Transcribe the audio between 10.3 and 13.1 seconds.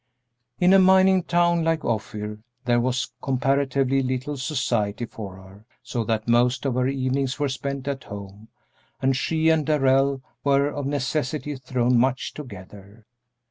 were of necessity thrown much together.